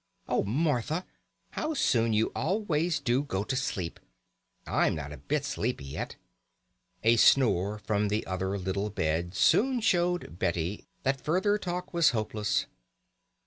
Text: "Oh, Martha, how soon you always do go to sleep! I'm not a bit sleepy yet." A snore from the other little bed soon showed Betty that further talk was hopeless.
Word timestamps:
"Oh, 0.27 0.41
Martha, 0.43 1.05
how 1.51 1.75
soon 1.75 2.11
you 2.11 2.31
always 2.35 2.99
do 2.99 3.21
go 3.21 3.43
to 3.43 3.55
sleep! 3.55 3.99
I'm 4.65 4.95
not 4.95 5.13
a 5.13 5.17
bit 5.17 5.45
sleepy 5.45 5.85
yet." 5.85 6.15
A 7.03 7.17
snore 7.17 7.77
from 7.77 8.07
the 8.07 8.25
other 8.25 8.57
little 8.57 8.89
bed 8.89 9.35
soon 9.35 9.79
showed 9.79 10.39
Betty 10.39 10.87
that 11.03 11.21
further 11.21 11.59
talk 11.59 11.93
was 11.93 12.09
hopeless. 12.17 12.65